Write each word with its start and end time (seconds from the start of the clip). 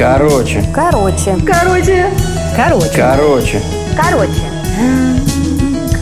Короче. 0.00 0.64
Короче. 0.74 1.36
Короче. 1.46 2.10
Короче. 2.56 2.90
Короче. 2.96 3.62
Короче. 3.94 4.32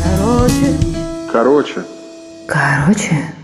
Короче. 0.05 1.25
Короче. 1.32 1.85
Короче. 2.46 3.34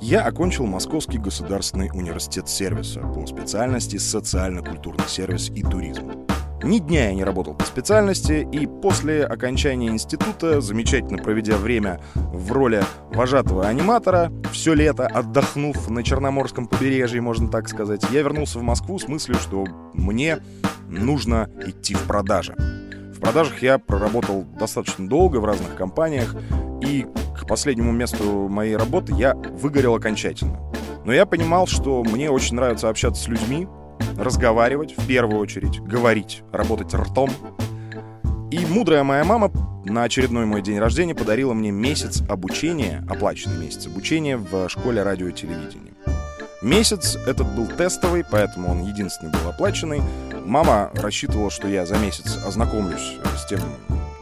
Я 0.00 0.22
окончил 0.22 0.66
Московский 0.66 1.18
государственный 1.18 1.88
университет 1.94 2.48
сервиса 2.48 2.98
по 2.98 3.24
специальности 3.28 3.98
социально-культурный 3.98 5.06
сервис 5.06 5.50
и 5.50 5.62
туризм. 5.62 6.10
Ни 6.62 6.78
дня 6.78 7.08
я 7.08 7.14
не 7.14 7.24
работал 7.24 7.54
по 7.54 7.64
специальности, 7.64 8.46
и 8.52 8.66
после 8.66 9.24
окончания 9.24 9.88
института, 9.88 10.60
замечательно 10.60 11.18
проведя 11.18 11.56
время 11.56 12.00
в 12.14 12.52
роли 12.52 12.84
вожатого 13.12 13.66
аниматора, 13.66 14.30
все 14.52 14.74
лето 14.74 15.06
отдохнув 15.06 15.90
на 15.90 16.04
Черноморском 16.04 16.68
побережье, 16.68 17.20
можно 17.20 17.48
так 17.48 17.68
сказать, 17.68 18.04
я 18.12 18.22
вернулся 18.22 18.60
в 18.60 18.62
Москву 18.62 18.98
с 19.00 19.08
мыслью, 19.08 19.36
что 19.40 19.64
мне 19.92 20.38
нужно 20.86 21.50
идти 21.66 21.94
в 21.94 22.02
продажи. 22.04 22.54
В 22.56 23.18
продажах 23.20 23.60
я 23.62 23.78
проработал 23.78 24.44
достаточно 24.58 25.08
долго 25.08 25.38
в 25.38 25.44
разных 25.44 25.74
компаниях, 25.74 26.36
и 26.80 27.06
к 27.36 27.46
последнему 27.46 27.90
месту 27.90 28.48
моей 28.48 28.76
работы 28.76 29.12
я 29.14 29.34
выгорел 29.34 29.96
окончательно. 29.96 30.60
Но 31.04 31.12
я 31.12 31.26
понимал, 31.26 31.66
что 31.66 32.04
мне 32.04 32.30
очень 32.30 32.54
нравится 32.54 32.88
общаться 32.88 33.24
с 33.24 33.28
людьми, 33.28 33.66
разговаривать 34.16 34.96
в 34.96 35.06
первую 35.06 35.40
очередь, 35.40 35.80
говорить, 35.80 36.42
работать 36.52 36.94
ртом. 36.94 37.30
И 38.50 38.64
мудрая 38.66 39.02
моя 39.02 39.24
мама 39.24 39.50
на 39.84 40.04
очередной 40.04 40.46
мой 40.46 40.62
день 40.62 40.78
рождения 40.78 41.14
подарила 41.14 41.54
мне 41.54 41.70
месяц 41.70 42.22
обучения, 42.28 43.04
оплаченный 43.08 43.56
месяц 43.56 43.86
обучения 43.86 44.36
в 44.36 44.68
школе 44.68 45.02
радио 45.02 45.28
и 45.28 45.32
телевидения. 45.32 45.92
Месяц 46.62 47.16
этот 47.26 47.52
был 47.56 47.66
тестовый, 47.66 48.24
поэтому 48.28 48.70
он 48.70 48.84
единственный 48.84 49.32
был 49.32 49.48
оплаченный. 49.48 50.00
Мама 50.44 50.90
рассчитывала, 50.94 51.50
что 51.50 51.66
я 51.66 51.86
за 51.86 51.96
месяц 51.96 52.38
ознакомлюсь 52.46 53.16
с 53.36 53.46
тем, 53.46 53.60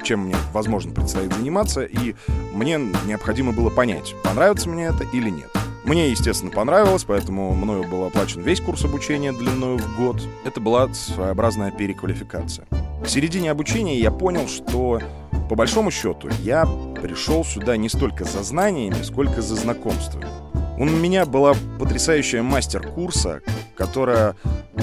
чем 0.02 0.20
мне, 0.20 0.36
возможно, 0.52 0.94
предстоит 0.94 1.34
заниматься, 1.34 1.82
и 1.82 2.14
мне 2.54 2.78
необходимо 3.04 3.52
было 3.52 3.68
понять, 3.68 4.14
понравится 4.24 4.70
мне 4.70 4.86
это 4.86 5.04
или 5.12 5.28
нет. 5.28 5.50
Мне, 5.84 6.10
естественно, 6.10 6.50
понравилось, 6.50 7.04
поэтому 7.04 7.52
мною 7.52 7.84
был 7.84 8.04
оплачен 8.04 8.42
весь 8.42 8.60
курс 8.60 8.84
обучения 8.84 9.32
длиной 9.32 9.78
в 9.78 9.96
год. 9.96 10.20
Это 10.44 10.60
была 10.60 10.92
своеобразная 10.92 11.70
переквалификация. 11.70 12.66
К 13.02 13.08
середине 13.08 13.50
обучения 13.50 13.98
я 13.98 14.10
понял, 14.10 14.46
что, 14.46 15.00
по 15.48 15.54
большому 15.54 15.90
счету, 15.90 16.28
я 16.42 16.66
пришел 17.00 17.44
сюда 17.44 17.78
не 17.78 17.88
столько 17.88 18.24
за 18.24 18.42
знаниями, 18.42 19.02
сколько 19.02 19.40
за 19.40 19.56
знакомствами. 19.56 20.26
У 20.76 20.84
меня 20.84 21.24
была 21.24 21.54
потрясающая 21.78 22.42
мастер 22.42 22.86
курса, 22.86 23.40
которая 23.74 24.36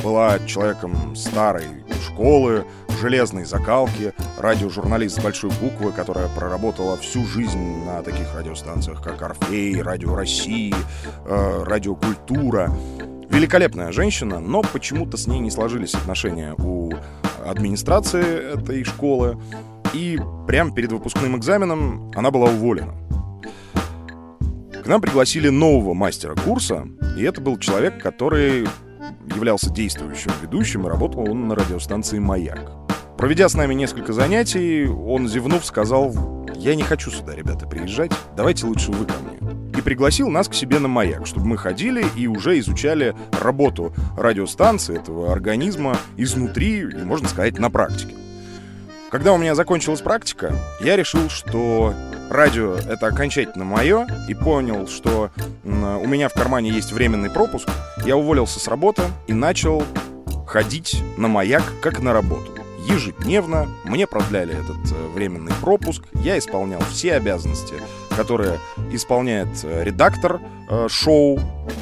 была 0.04 0.40
человеком 0.48 1.16
старой 1.16 1.66
школы, 2.08 2.66
железной 2.98 3.46
закалки, 3.46 4.14
радиожурналист 4.38 5.20
с 5.20 5.24
большой 5.24 5.52
буквы, 5.62 5.92
которая 5.92 6.28
проработала 6.30 6.98
всю 6.98 7.26
жизнь 7.26 7.86
на 7.86 8.02
таких 8.04 8.34
радиостанциях, 8.36 9.02
как 9.02 9.22
«Орфей», 9.22 9.82
«Радио 9.82 10.16
России», 10.16 10.74
э, 11.26 11.64
«Радио 11.64 11.96
Культура». 11.96 12.72
Великолепная 13.30 13.92
женщина, 13.92 14.40
но 14.40 14.62
почему-то 14.62 15.18
с 15.18 15.28
ней 15.28 15.40
не 15.40 15.52
сложились 15.52 15.94
отношения 15.96 16.56
у 16.58 16.92
администрации 17.46 18.54
этой 18.54 18.84
школы. 18.84 19.38
И 19.94 20.20
прямо 20.48 20.74
перед 20.74 20.92
выпускным 20.92 21.38
экзаменом 21.38 22.12
она 22.16 22.32
была 22.32 22.50
уволена. 22.50 22.94
К 24.84 24.88
нам 24.88 25.02
пригласили 25.02 25.50
нового 25.50 25.94
мастера 25.94 26.36
курса, 26.36 26.88
и 27.18 27.24
это 27.24 27.42
был 27.42 27.58
человек, 27.58 28.02
который 28.02 28.68
являлся 29.28 29.70
действующим 29.70 30.32
ведущим, 30.42 30.88
и 30.88 30.90
работал 30.90 31.30
он 31.30 31.48
на 31.48 31.56
радиостанции 31.56 32.20
«Маяк». 32.20 32.87
Проведя 33.18 33.50
с 33.50 33.56
нами 33.56 33.74
несколько 33.74 34.14
занятий, 34.14 34.86
он, 34.86 35.28
зевнув, 35.28 35.66
сказал, 35.66 36.14
«Я 36.56 36.76
не 36.76 36.84
хочу 36.84 37.10
сюда, 37.10 37.34
ребята, 37.34 37.66
приезжать, 37.66 38.12
давайте 38.36 38.68
лучше 38.68 38.92
вы 38.92 39.06
ко 39.06 39.14
мне». 39.14 39.40
И 39.76 39.82
пригласил 39.82 40.30
нас 40.30 40.48
к 40.48 40.54
себе 40.54 40.78
на 40.78 40.88
маяк, 40.88 41.26
чтобы 41.26 41.48
мы 41.48 41.58
ходили 41.58 42.06
и 42.16 42.28
уже 42.28 42.60
изучали 42.60 43.16
работу 43.42 43.92
радиостанции, 44.16 45.00
этого 45.00 45.32
организма, 45.32 45.98
изнутри, 46.16 46.82
и, 46.82 47.04
можно 47.04 47.28
сказать, 47.28 47.58
на 47.58 47.72
практике. 47.72 48.14
Когда 49.10 49.34
у 49.34 49.38
меня 49.38 49.56
закончилась 49.56 50.02
практика, 50.02 50.54
я 50.80 50.96
решил, 50.96 51.28
что 51.30 51.96
радио— 52.30 52.76
это 52.88 53.08
окончательно 53.08 53.66
мое, 53.66 54.06
и 54.28 54.36
понял, 54.36 54.88
что 54.88 55.32
у 55.64 56.08
меня 56.08 56.30
в 56.30 56.34
кармане 56.34 56.70
есть 56.70 56.92
временный 56.92 57.32
пропуск. 57.32 57.68
Я 58.06 58.16
уволился 58.16 58.60
с 58.60 58.68
работы 58.68 59.02
и 59.26 59.34
начал 59.34 59.84
ходить 60.46 61.02
на 61.18 61.28
маяк, 61.28 61.64
как 61.82 62.00
на 62.00 62.14
работу 62.14 62.57
ежедневно. 62.88 63.68
Мне 63.84 64.08
продляли 64.08 64.54
этот 64.54 64.92
э, 64.92 65.08
временный 65.14 65.54
пропуск. 65.62 66.04
Я 66.14 66.38
исполнял 66.38 66.82
все 66.92 67.16
обязанности, 67.16 67.76
которые 68.16 68.60
исполняет 68.92 69.48
э, 69.64 69.84
редактор 69.84 70.42
э, 70.70 70.88
шоу. 70.90 71.40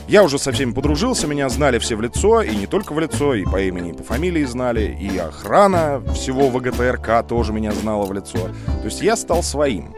Я 0.07 0.23
уже 0.23 0.37
со 0.39 0.51
всеми 0.51 0.71
подружился, 0.71 1.27
меня 1.27 1.49
знали 1.49 1.79
все 1.79 1.95
в 1.95 2.01
лицо, 2.01 2.41
и 2.41 2.55
не 2.55 2.67
только 2.67 2.93
в 2.93 2.99
лицо, 2.99 3.33
и 3.33 3.43
по 3.43 3.61
имени, 3.61 3.91
и 3.91 3.93
по 3.93 4.03
фамилии 4.03 4.43
знали, 4.43 4.97
и 4.99 5.17
охрана 5.17 6.01
всего 6.13 6.49
ВГТРК 6.49 7.27
тоже 7.27 7.53
меня 7.53 7.71
знала 7.71 8.05
в 8.05 8.13
лицо. 8.13 8.49
То 8.65 8.85
есть 8.85 9.01
я 9.01 9.15
стал 9.15 9.43
своим. 9.43 9.93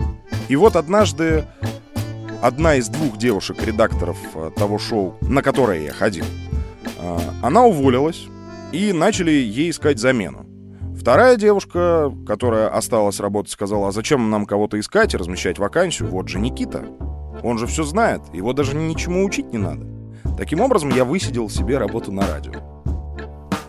И 0.48 0.56
вот 0.56 0.76
однажды 0.76 1.46
одна 2.42 2.76
из 2.76 2.88
двух 2.90 3.18
девушек-редакторов 3.18 4.18
э, 4.36 4.52
того 4.56 4.78
шоу, 4.78 5.16
на 5.22 5.42
которое 5.42 5.84
я 5.84 5.94
ходил, 5.94 6.26
она 7.42 7.64
уволилась, 7.64 8.26
и 8.72 8.92
начали 8.92 9.32
ей 9.32 9.70
искать 9.70 10.00
замену. 10.00 10.47
Вторая 11.08 11.38
девушка, 11.38 12.14
которая 12.28 12.68
осталась 12.68 13.22
работать, 13.22 13.54
сказала, 13.54 13.88
а 13.88 13.92
зачем 13.94 14.30
нам 14.30 14.46
кого-то 14.46 14.78
искать 14.78 15.14
и 15.14 15.18
размещать 15.18 15.58
вакансию? 15.58 16.10
Вот 16.10 16.28
же 16.28 16.38
Никита. 16.38 16.84
Он 17.44 17.58
же 17.58 17.66
все 17.66 17.84
знает, 17.84 18.20
его 18.34 18.52
даже 18.52 18.76
ничему 18.76 19.24
учить 19.24 19.54
не 19.54 19.58
надо. 19.58 19.88
Таким 20.38 20.60
образом, 20.60 20.90
я 20.90 21.06
высидел 21.06 21.50
себе 21.50 21.78
работу 21.78 22.12
на 22.12 22.28
радио. 22.28 22.52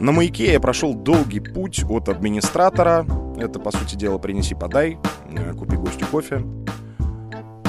На 0.01 0.11
маяке 0.11 0.51
я 0.51 0.59
прошел 0.59 0.95
долгий 0.95 1.39
путь 1.39 1.85
от 1.89 2.09
администратора, 2.09 3.07
это, 3.39 3.61
по 3.61 3.71
сути 3.71 3.95
дела, 3.95 4.19
принеси-подай, 4.19 4.99
э, 5.31 5.53
купи 5.53 5.77
гостю 5.77 6.07
кофе, 6.11 6.43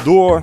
до 0.03 0.41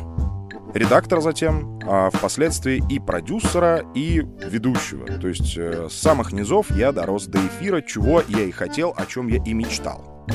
редактора 0.79 1.21
затем, 1.21 1.79
а 1.85 2.11
впоследствии 2.11 2.83
и 2.91 2.99
продюсера, 2.99 3.85
и 3.95 4.23
ведущего. 4.45 5.07
То 5.07 5.29
есть 5.29 5.57
э, 5.57 5.89
с 5.91 5.95
самых 5.95 6.33
низов 6.33 6.71
я 6.71 6.93
дорос 6.93 7.27
до 7.27 7.39
эфира, 7.39 7.81
чего 7.81 8.23
я 8.29 8.41
и 8.41 8.51
хотел, 8.51 8.95
о 8.97 9.07
чем 9.07 9.29
я 9.29 9.43
и 9.43 9.53
мечтал. 9.53 10.27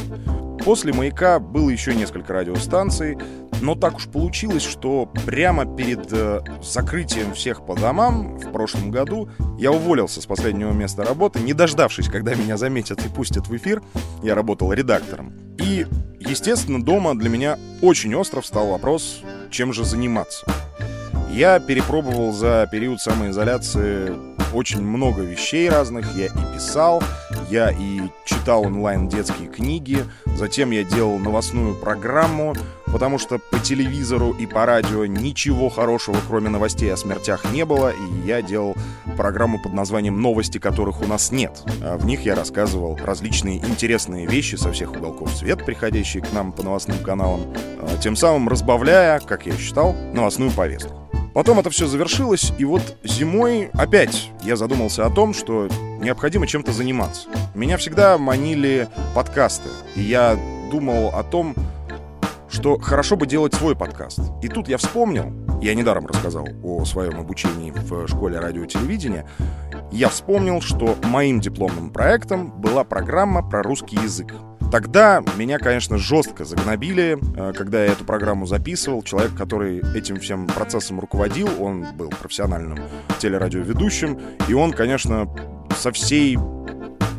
После 0.63 0.93
«Маяка» 0.93 1.39
было 1.39 1.69
еще 1.69 1.95
несколько 1.95 2.33
радиостанций, 2.33 3.17
но 3.61 3.75
так 3.75 3.95
уж 3.95 4.07
получилось, 4.07 4.63
что 4.63 5.11
прямо 5.25 5.65
перед 5.65 6.11
э, 6.11 6.41
закрытием 6.63 7.33
всех 7.33 7.65
по 7.65 7.75
домам 7.75 8.37
в 8.37 8.51
прошлом 8.51 8.91
году 8.91 9.29
я 9.57 9.71
уволился 9.71 10.21
с 10.21 10.25
последнего 10.25 10.71
места 10.71 11.03
работы, 11.03 11.39
не 11.39 11.53
дождавшись, 11.53 12.09
когда 12.09 12.35
меня 12.35 12.57
заметят 12.57 13.03
и 13.05 13.09
пустят 13.09 13.47
в 13.47 13.55
эфир. 13.55 13.81
Я 14.23 14.35
работал 14.35 14.71
редактором. 14.71 15.33
И, 15.57 15.85
естественно, 16.19 16.83
дома 16.83 17.17
для 17.17 17.29
меня 17.29 17.57
очень 17.81 18.13
остро 18.15 18.41
встал 18.41 18.69
вопрос, 18.69 19.23
чем 19.51 19.73
же 19.73 19.85
заниматься. 19.85 20.45
Я 21.29 21.59
перепробовал 21.59 22.31
за 22.31 22.67
период 22.71 22.99
самоизоляции 22.99 24.13
очень 24.53 24.81
много 24.81 25.21
вещей 25.21 25.69
разных. 25.69 26.15
Я 26.15 26.25
и 26.25 26.53
писал, 26.53 27.01
я 27.49 27.71
и 27.71 28.01
читал 28.25 28.63
онлайн 28.63 29.07
детские 29.07 29.47
книги, 29.47 30.03
затем 30.25 30.71
я 30.71 30.83
делал 30.83 31.17
новостную 31.19 31.75
программу, 31.75 32.55
потому 32.85 33.17
что 33.17 33.39
по 33.39 33.59
телевизору 33.59 34.31
и 34.31 34.45
по 34.45 34.65
радио 34.65 35.05
ничего 35.05 35.69
хорошего, 35.69 36.17
кроме 36.27 36.49
новостей 36.49 36.91
о 36.93 36.97
смертях, 36.97 37.45
не 37.53 37.65
было, 37.65 37.91
и 37.91 38.27
я 38.27 38.41
делал 38.41 38.75
программу 39.15 39.59
под 39.59 39.73
названием 39.73 40.21
«Новости, 40.21 40.57
которых 40.57 41.01
у 41.01 41.07
нас 41.07 41.31
нет». 41.31 41.63
А 41.81 41.97
в 41.97 42.05
них 42.05 42.25
я 42.25 42.35
рассказывал 42.35 42.97
различные 43.03 43.57
интересные 43.57 44.27
вещи 44.27 44.55
со 44.55 44.71
всех 44.71 44.91
уголков 44.91 45.33
света, 45.35 45.63
приходящие 45.63 46.23
к 46.23 46.31
нам 46.33 46.51
по 46.51 46.63
новостным 46.63 46.97
каналам, 46.99 47.41
а 47.79 47.97
тем 48.01 48.15
самым 48.15 48.49
разбавляя, 48.49 49.19
как 49.19 49.45
я 49.45 49.53
считал, 49.53 49.95
новостную 50.13 50.51
повестку. 50.51 50.93
Потом 51.33 51.59
это 51.59 51.69
все 51.69 51.87
завершилось, 51.87 52.51
и 52.57 52.65
вот 52.65 52.97
зимой 53.03 53.69
опять 53.73 54.31
я 54.43 54.55
задумался 54.57 55.05
о 55.05 55.09
том, 55.09 55.33
что 55.33 55.69
необходимо 56.01 56.45
чем-то 56.45 56.73
заниматься. 56.73 57.29
Меня 57.55 57.77
всегда 57.77 58.17
манили 58.17 58.89
подкасты, 59.15 59.69
и 59.95 60.01
я 60.01 60.37
думал 60.71 61.09
о 61.15 61.23
том, 61.23 61.55
что 62.49 62.77
хорошо 62.79 63.15
бы 63.15 63.27
делать 63.27 63.53
свой 63.53 63.75
подкаст. 63.75 64.19
И 64.41 64.49
тут 64.49 64.67
я 64.67 64.77
вспомнил, 64.77 65.31
я 65.61 65.75
недаром 65.75 66.07
рассказал 66.07 66.47
о 66.63 66.83
своем 66.85 67.19
обучении 67.19 67.71
в 67.71 68.07
школе 68.07 68.39
радио 68.39 68.63
и 68.63 68.67
телевидения, 68.67 69.27
я 69.91 70.09
вспомнил, 70.09 70.61
что 70.61 70.97
моим 71.03 71.39
дипломным 71.39 71.91
проектом 71.91 72.51
была 72.59 72.83
программа 72.83 73.47
про 73.47 73.61
русский 73.61 73.95
язык. 73.97 74.33
Тогда 74.71 75.21
меня, 75.35 75.59
конечно, 75.59 75.97
жестко 75.97 76.45
загнобили, 76.45 77.19
э, 77.35 77.53
когда 77.53 77.83
я 77.83 77.91
эту 77.91 78.05
программу 78.05 78.45
записывал. 78.45 79.03
Человек, 79.03 79.35
который 79.35 79.81
этим 79.93 80.17
всем 80.19 80.47
процессом 80.47 80.99
руководил, 81.01 81.49
он 81.59 81.85
был 81.95 82.09
профессиональным 82.09 82.79
телерадиоведущим, 83.19 84.17
и 84.47 84.53
он, 84.53 84.71
конечно, 84.71 85.27
со 85.77 85.91
всей 85.91 86.37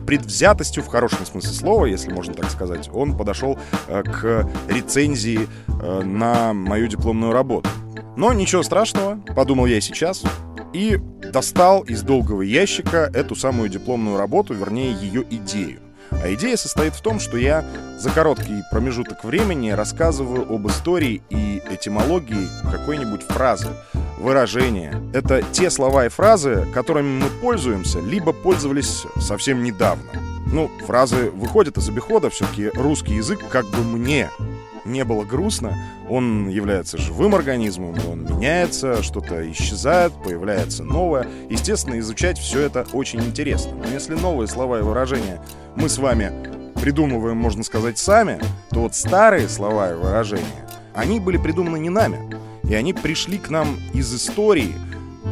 предвзятостью, 0.06 0.82
в 0.82 0.88
хорошем 0.88 1.26
смысле 1.26 1.50
слова, 1.50 1.86
если 1.86 2.12
можно 2.12 2.34
так 2.34 2.50
сказать, 2.50 2.88
он 2.92 3.16
подошел 3.16 3.58
э, 3.86 4.02
к 4.02 4.48
рецензии 4.68 5.46
э, 5.68 6.02
на 6.02 6.54
мою 6.54 6.88
дипломную 6.88 7.32
работу. 7.32 7.68
Но 8.16 8.32
ничего 8.32 8.62
страшного, 8.62 9.16
подумал 9.34 9.66
я 9.66 9.80
сейчас, 9.80 10.22
и 10.72 10.98
достал 11.32 11.82
из 11.82 12.02
долгого 12.02 12.42
ящика 12.42 13.10
эту 13.14 13.34
самую 13.34 13.68
дипломную 13.68 14.16
работу, 14.16 14.54
вернее, 14.54 14.92
ее 14.92 15.24
идею. 15.30 15.80
А 16.10 16.32
идея 16.34 16.56
состоит 16.56 16.94
в 16.94 17.00
том, 17.00 17.18
что 17.18 17.38
я 17.38 17.64
за 17.98 18.10
короткий 18.10 18.62
промежуток 18.70 19.24
времени 19.24 19.70
рассказываю 19.70 20.52
об 20.52 20.68
истории 20.68 21.22
и 21.30 21.62
этимологии 21.70 22.48
какой-нибудь 22.70 23.22
фразы, 23.22 23.68
выражения. 24.18 24.94
Это 25.12 25.42
те 25.52 25.70
слова 25.70 26.06
и 26.06 26.08
фразы, 26.08 26.66
которыми 26.74 27.22
мы 27.22 27.30
пользуемся, 27.40 28.00
либо 28.00 28.32
пользовались 28.32 29.04
совсем 29.20 29.62
недавно. 29.62 30.04
Ну, 30.52 30.70
фразы 30.86 31.30
выходят 31.30 31.78
из 31.78 31.88
обихода, 31.88 32.28
все-таки 32.28 32.68
русский 32.74 33.14
язык 33.14 33.40
как 33.48 33.66
бы 33.70 33.82
мне 33.82 34.28
не 34.84 35.04
было 35.04 35.24
грустно, 35.24 35.76
он 36.08 36.48
является 36.48 36.98
живым 36.98 37.34
организмом, 37.34 37.94
он 38.08 38.24
меняется, 38.24 39.02
что-то 39.02 39.50
исчезает, 39.50 40.12
появляется 40.22 40.84
новое. 40.84 41.26
Естественно, 41.48 41.98
изучать 41.98 42.38
все 42.38 42.60
это 42.60 42.86
очень 42.92 43.20
интересно. 43.20 43.72
Но 43.74 43.88
если 43.92 44.14
новые 44.14 44.48
слова 44.48 44.78
и 44.78 44.82
выражения 44.82 45.42
мы 45.76 45.88
с 45.88 45.98
вами 45.98 46.32
придумываем, 46.80 47.36
можно 47.36 47.62
сказать, 47.62 47.98
сами, 47.98 48.40
то 48.70 48.80
вот 48.80 48.94
старые 48.94 49.48
слова 49.48 49.92
и 49.92 49.94
выражения, 49.94 50.68
они 50.94 51.20
были 51.20 51.36
придуманы 51.36 51.78
не 51.78 51.90
нами. 51.90 52.36
И 52.68 52.74
они 52.74 52.92
пришли 52.92 53.38
к 53.38 53.50
нам 53.50 53.78
из 53.92 54.14
истории, 54.14 54.74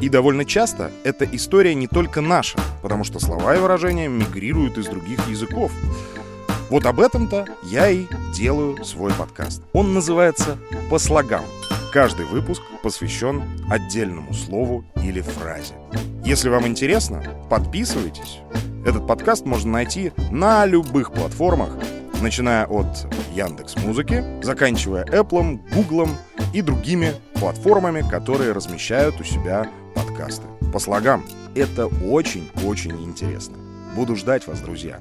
и 0.01 0.09
довольно 0.09 0.45
часто 0.45 0.91
эта 1.05 1.25
история 1.25 1.75
не 1.75 1.87
только 1.87 2.21
наша, 2.21 2.59
потому 2.83 3.05
что 3.05 3.19
слова 3.19 3.55
и 3.55 3.59
выражения 3.59 4.09
мигрируют 4.09 4.79
из 4.79 4.87
других 4.87 5.27
языков. 5.29 5.73
Вот 6.71 6.87
об 6.87 7.01
этом-то 7.01 7.47
я 7.65 7.91
и 7.91 8.07
делаю 8.35 8.85
свой 8.85 9.13
подкаст. 9.13 9.63
Он 9.73 9.95
называется 9.95 10.59
«По 10.89 10.99
слогам». 10.99 11.45
Каждый 11.93 12.27
выпуск 12.27 12.63
посвящен 12.83 13.43
отдельному 13.69 14.33
слову 14.33 14.85
или 15.03 15.21
фразе. 15.21 15.75
Если 16.25 16.49
вам 16.49 16.67
интересно, 16.67 17.23
подписывайтесь. 17.51 18.39
Этот 18.87 19.07
подкаст 19.07 19.45
можно 19.45 19.73
найти 19.73 20.13
на 20.31 20.65
любых 20.67 21.13
платформах, 21.13 21.77
начиная 22.23 22.67
от 22.67 23.07
Яндекс 23.35 23.77
Музыки, 23.77 24.25
заканчивая 24.43 25.05
Apple, 25.05 25.61
Google 25.75 26.09
и 26.55 26.63
другими 26.63 27.15
платформами, 27.35 28.09
которые 28.09 28.53
размещают 28.53 29.21
у 29.21 29.25
себя 29.25 29.69
подкасты. 29.95 30.47
По 30.73 30.79
слогам. 30.79 31.25
Это 31.57 31.87
очень-очень 31.87 33.03
интересно. 33.05 33.57
Буду 33.97 34.15
ждать 34.15 34.47
вас, 34.47 34.61
друзья. 34.61 35.01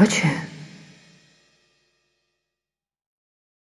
Короче, 0.00 0.29